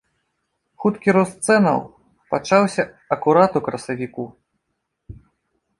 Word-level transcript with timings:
Хуткі 0.83 1.09
рост 1.17 1.37
цэнаў 1.51 1.79
пачаўся 2.33 2.83
акурат 3.19 3.51
у 3.61 3.63
красавіку. 3.69 4.23